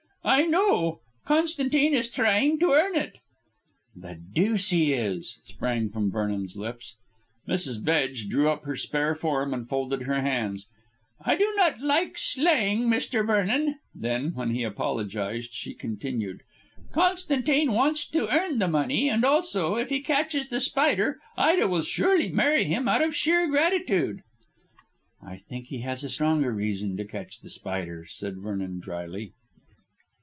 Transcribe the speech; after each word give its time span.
"I 0.23 0.43
know. 0.43 0.99
Constantine 1.25 1.95
is 1.95 2.07
trying 2.07 2.59
to 2.59 2.73
earn 2.73 2.95
it." 2.95 3.17
"The 3.95 4.13
deuce 4.13 4.69
he 4.69 4.93
is?" 4.93 5.39
sprang 5.47 5.89
from 5.89 6.11
Vernon's 6.11 6.55
lips. 6.55 6.93
Mrs. 7.47 7.83
Bedge 7.83 8.29
drew 8.29 8.47
up 8.47 8.63
her 8.65 8.75
spare 8.75 9.15
form 9.15 9.51
and 9.51 9.67
folded 9.67 10.03
her 10.03 10.21
hands. 10.21 10.67
"I 11.25 11.35
do 11.35 11.51
not 11.57 11.81
like 11.81 12.19
slang, 12.19 12.81
Mr. 12.83 13.25
Vernon." 13.25 13.79
Then, 13.95 14.35
when 14.35 14.51
he 14.51 14.61
apologised, 14.61 15.55
she 15.55 15.73
continued: 15.73 16.41
"Constantine 16.93 17.71
wants 17.71 18.07
to 18.09 18.29
earn 18.31 18.59
the 18.59 18.67
money, 18.67 19.09
and 19.09 19.25
also, 19.25 19.73
if 19.75 19.89
he 19.89 20.01
catches 20.01 20.49
The 20.49 20.59
Spider, 20.59 21.17
Ida 21.35 21.67
will 21.67 21.81
surely 21.81 22.29
marry 22.29 22.65
him 22.65 22.87
out 22.87 23.01
of 23.01 23.15
sheer 23.15 23.47
gratitude." 23.49 24.21
"I 25.19 25.37
think 25.37 25.65
he 25.67 25.79
has 25.81 26.03
a 26.03 26.09
stronger 26.09 26.51
reason 26.51 26.95
to 26.97 27.05
catch 27.05 27.39
The 27.39 27.49
Spider," 27.49 28.05
said 28.07 28.37
Vernon 28.37 28.79
drily. 28.81 29.33